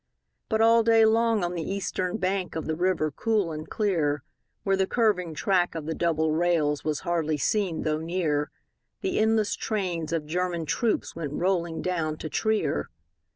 But 0.49 0.61
all 0.61 0.81
day 0.81 1.05
long 1.05 1.43
on 1.43 1.53
the 1.53 1.61
eastern 1.61 2.17
bank 2.17 2.55
Of 2.55 2.65
the 2.65 2.75
river 2.75 3.11
cool 3.11 3.51
and 3.51 3.69
clear, 3.69 4.23
Where 4.63 4.75
the 4.75 4.87
curving 4.87 5.35
track 5.35 5.75
of 5.75 5.85
the 5.85 5.93
double 5.93 6.31
rails 6.31 6.83
Was 6.83 7.01
hardly 7.01 7.37
seen 7.37 7.83
though 7.83 7.99
near, 7.99 8.49
The 9.01 9.19
endless 9.19 9.53
trains 9.55 10.11
of 10.11 10.25
German 10.25 10.65
troops 10.65 11.15
Went 11.15 11.33
rolling 11.33 11.83
down 11.83 12.17
to 12.17 12.29
Trier. 12.29 12.87